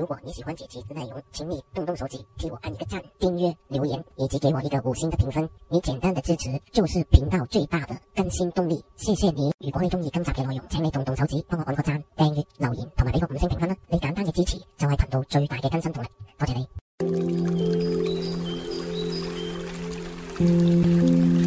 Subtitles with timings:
[0.00, 5.46] 如果你喜欢本期的内容，请你动动手指替我按一个赞、订阅、留言，以及给我一个五星的评分。
[5.68, 8.82] 你简单的支持就是频道最大的更新动力。
[8.96, 9.52] 谢谢你！
[9.58, 13.76] 如果你中意今集嘅内容，请你动动手指帮我按个赞、订阅、留言同埋俾个五星评分啦。
[13.88, 16.08] 你简单嘅支持就系频道最大嘅更新动力。
[16.38, 16.54] 多谢
[20.54, 21.39] 你！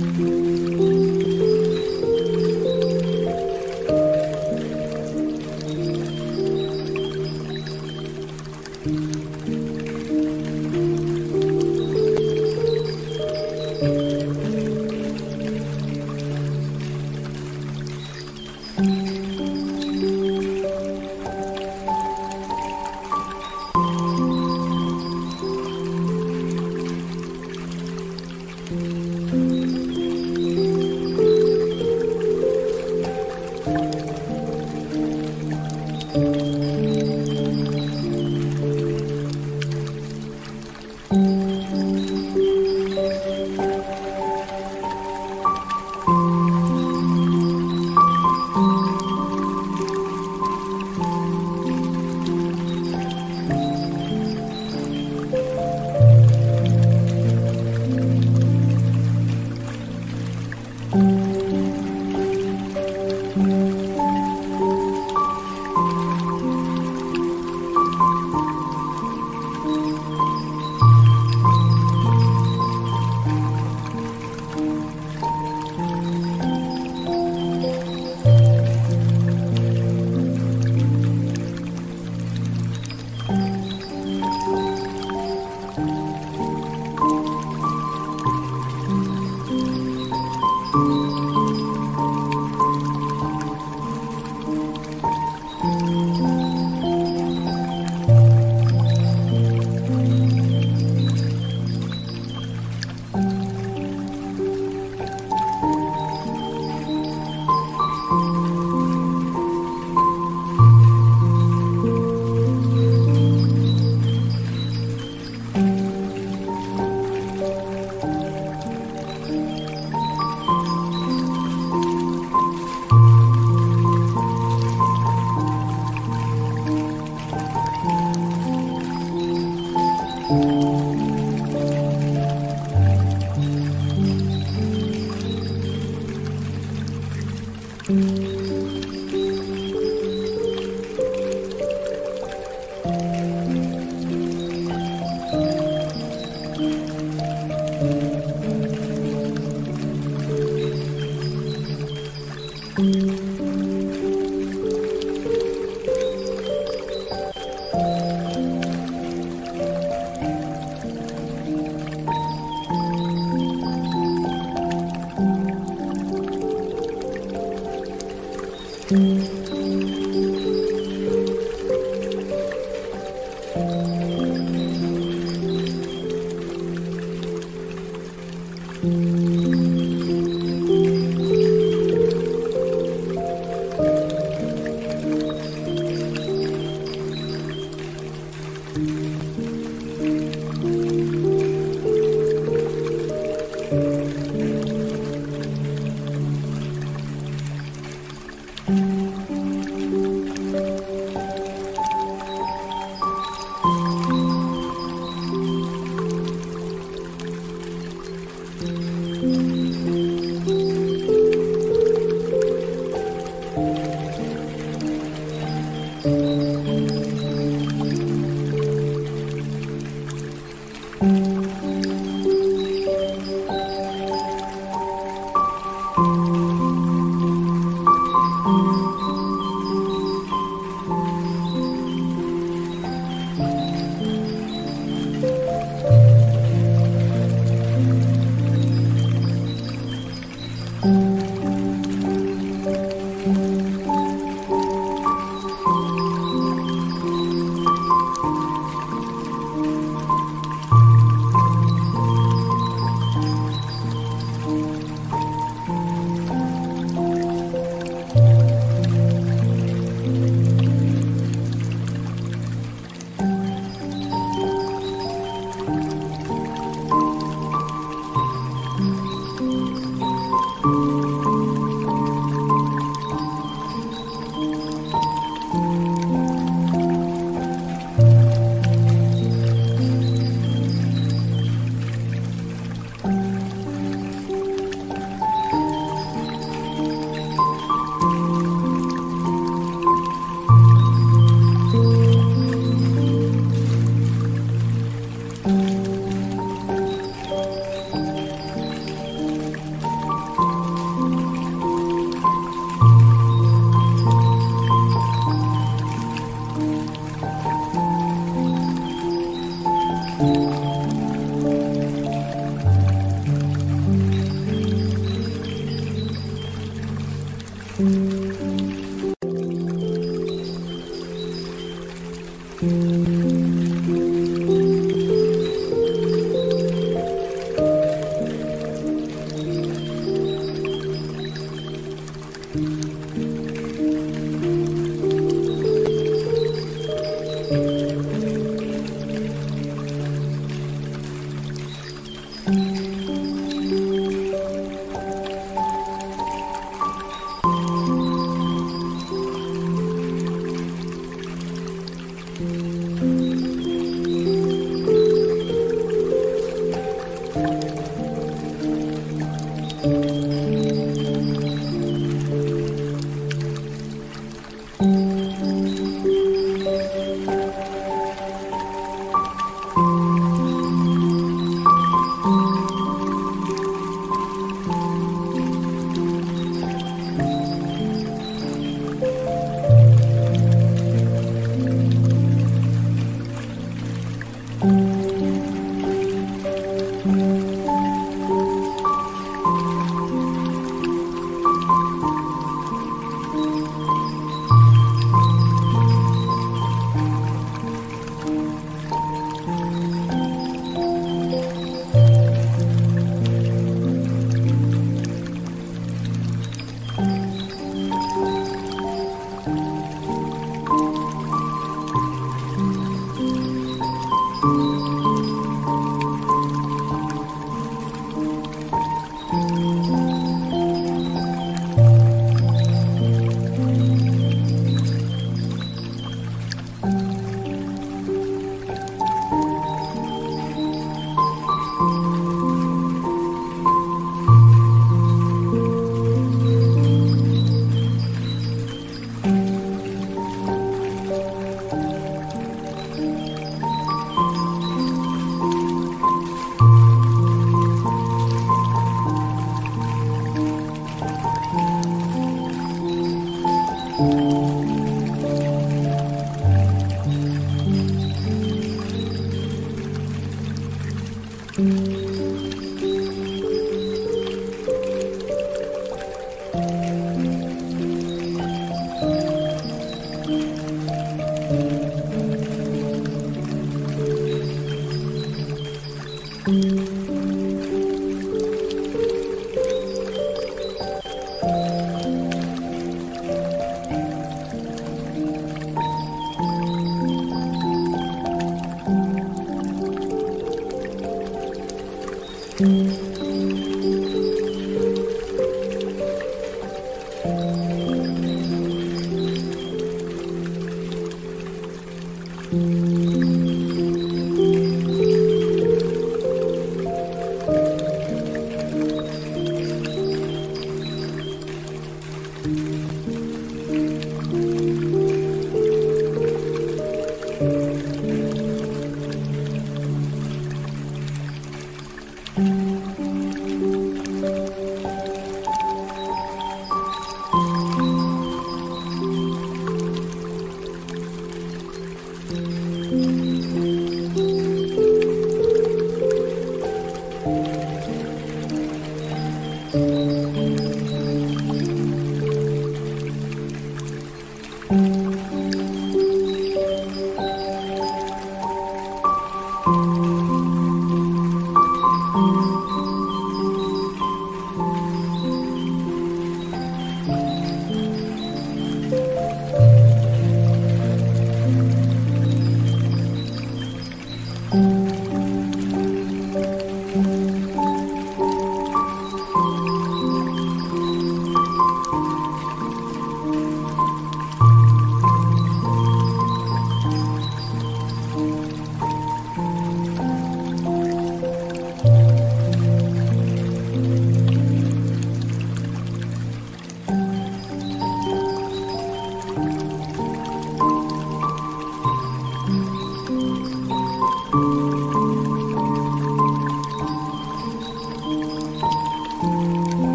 [317.80, 318.33] Mm-hmm.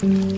[0.00, 0.37] Mm-hmm.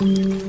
[0.00, 0.47] Música hum.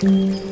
[0.00, 0.47] Mm-hmm.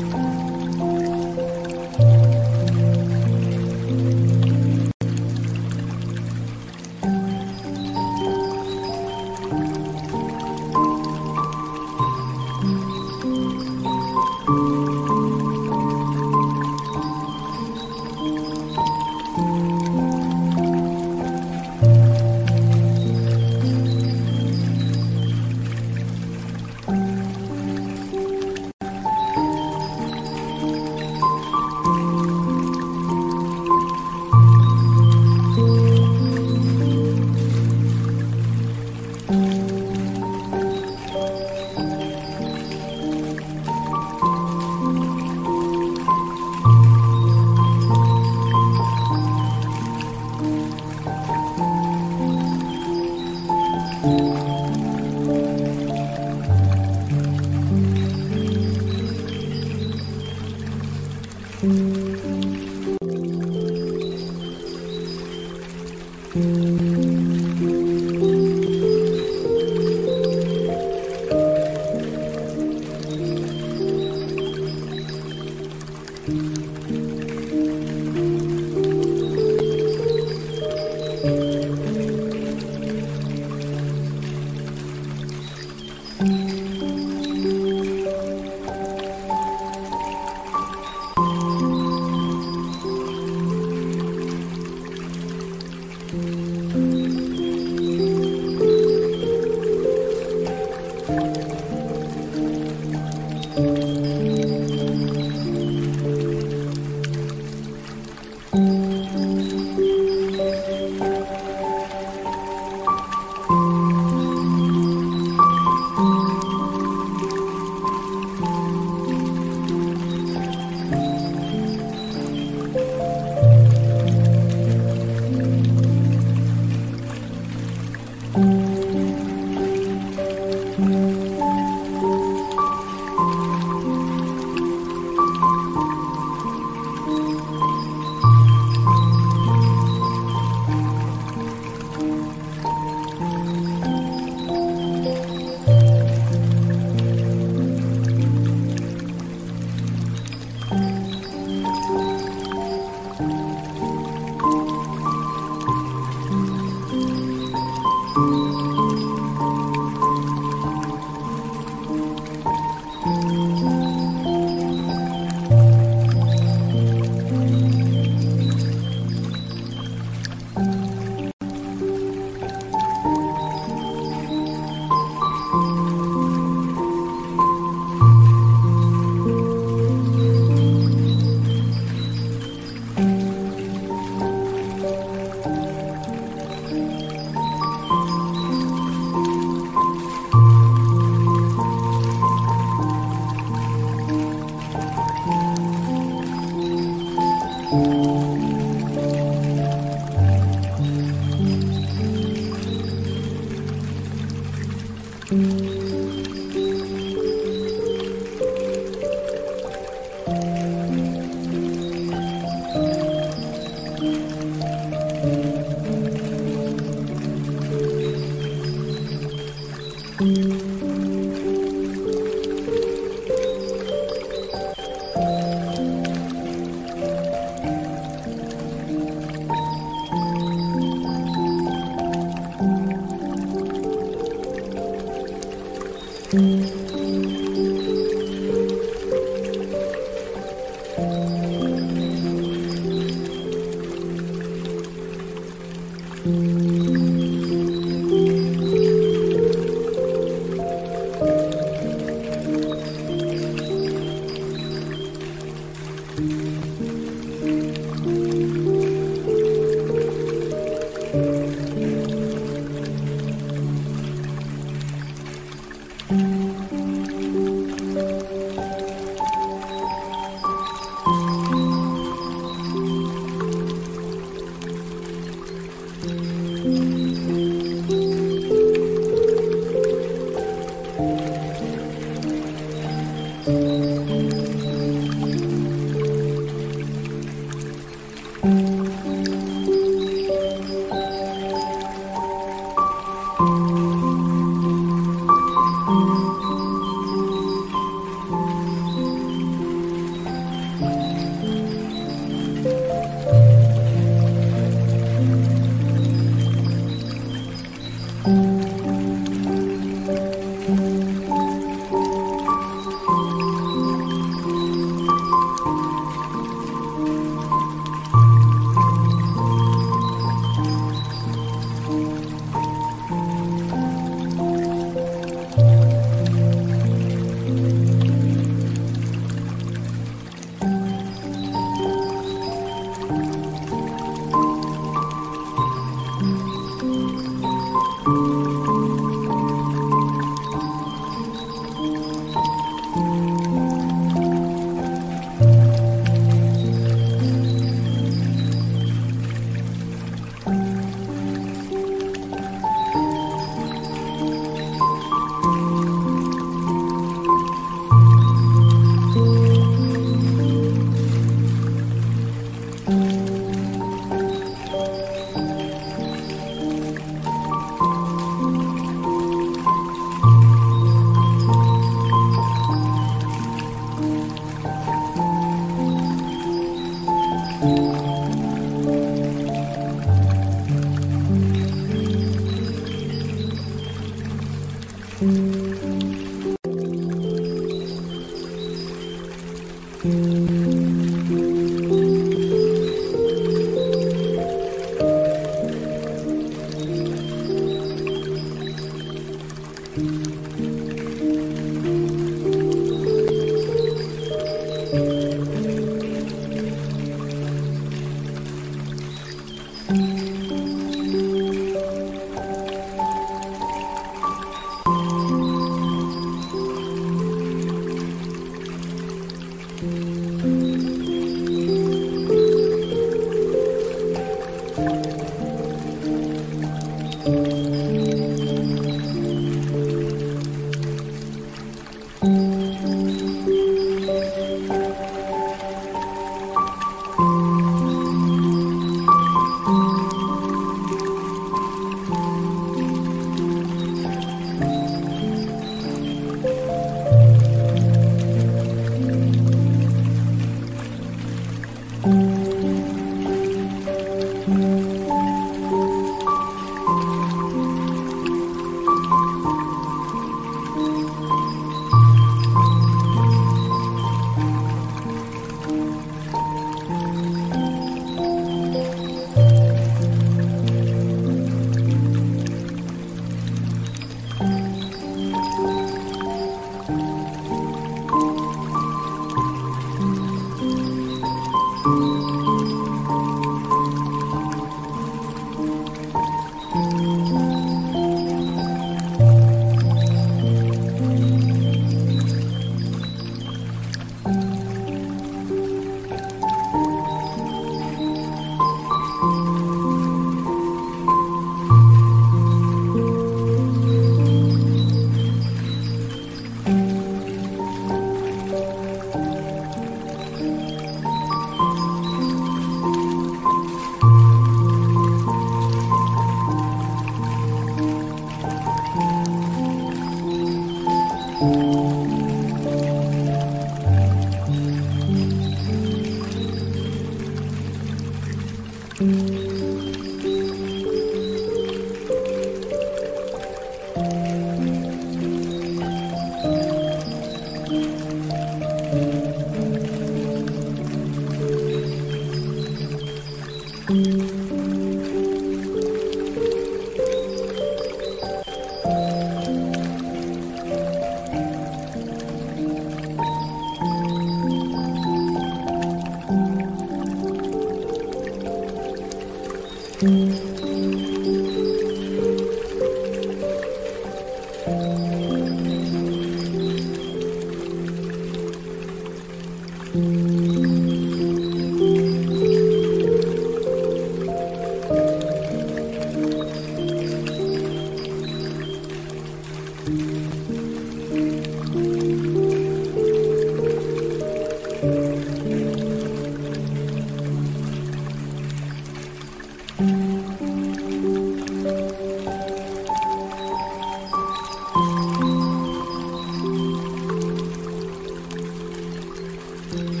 [599.71, 600.00] Mm-hmm.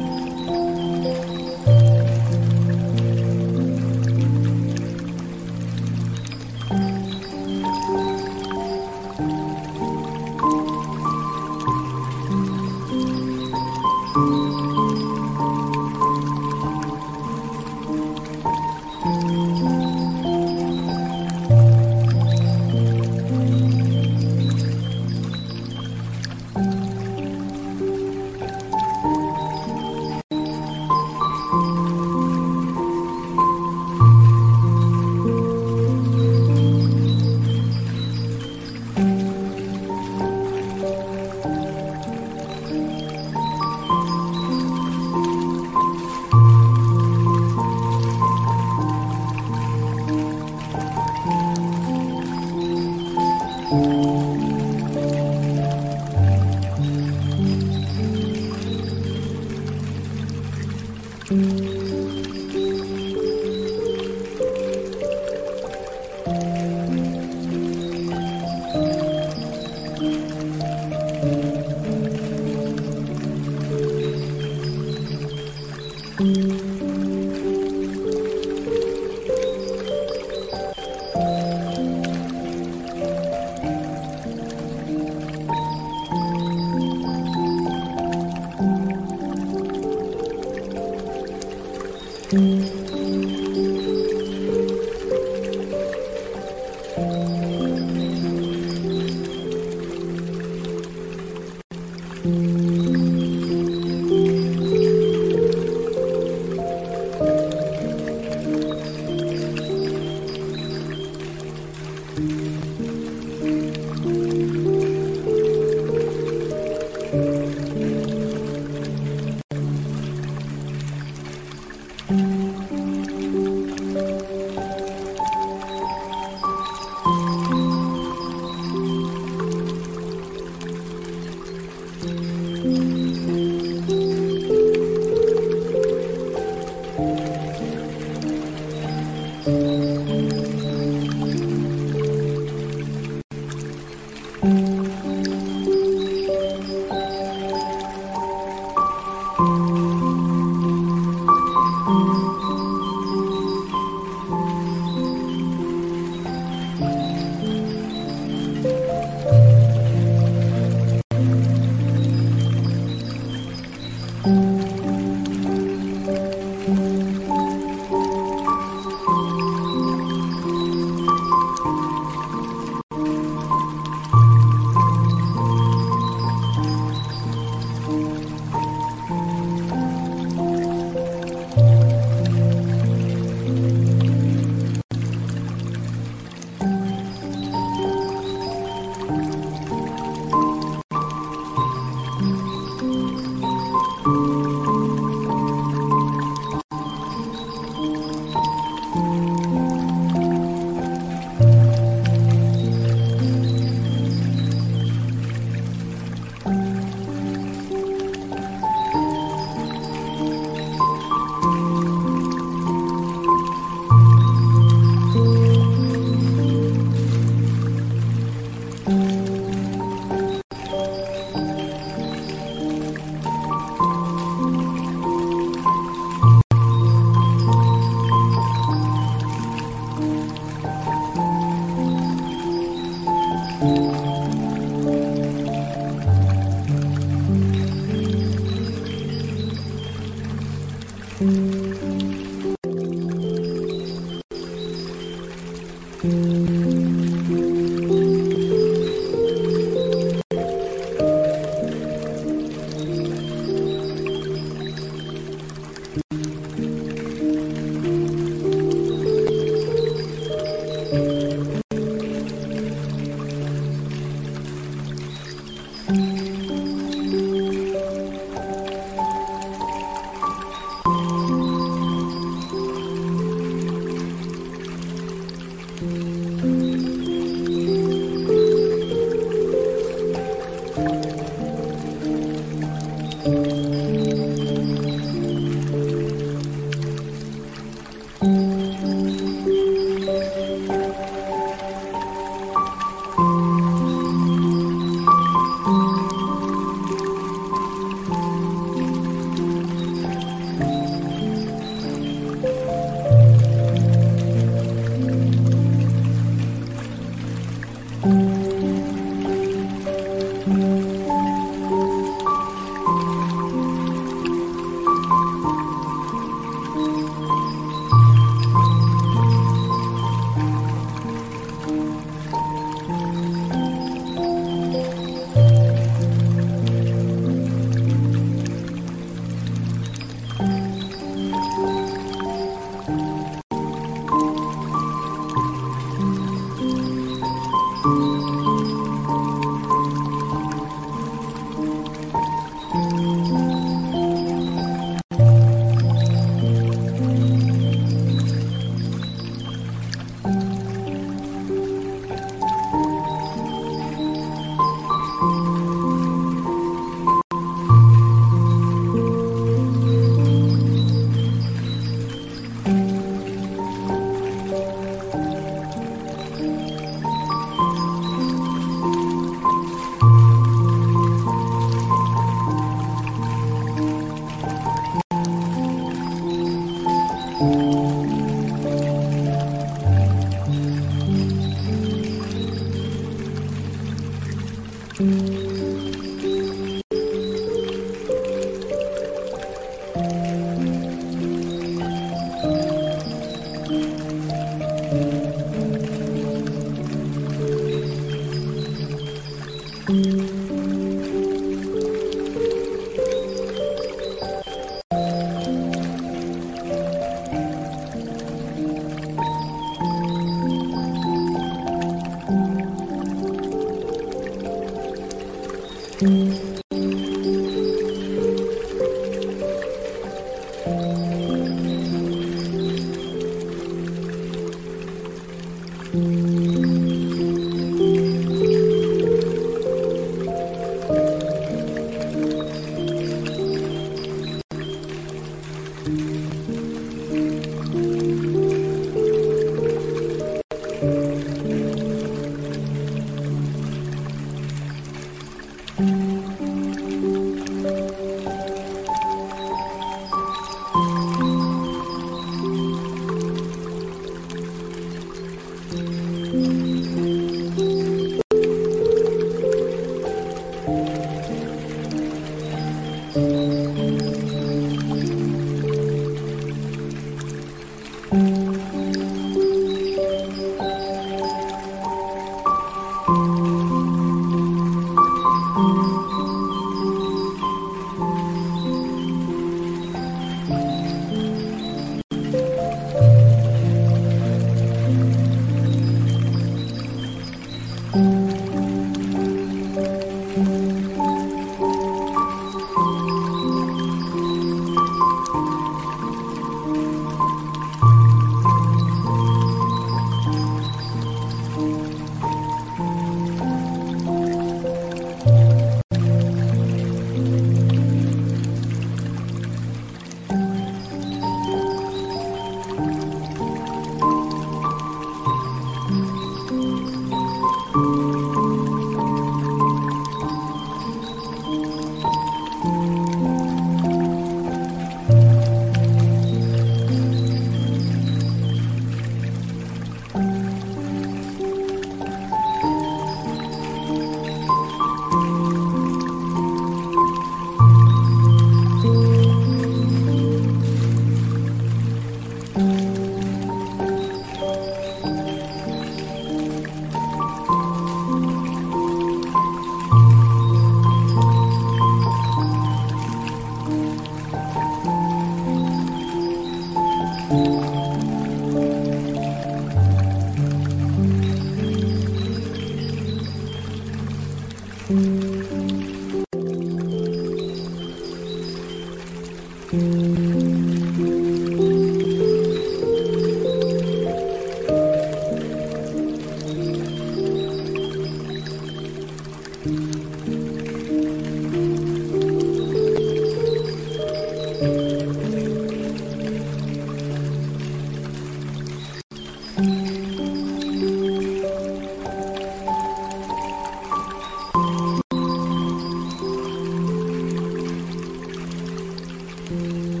[599.51, 600.00] Mm-hmm.